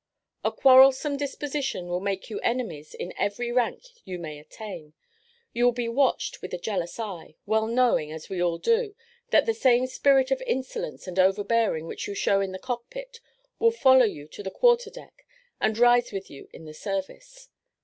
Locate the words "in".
2.95-3.13, 12.41-12.51, 16.51-16.65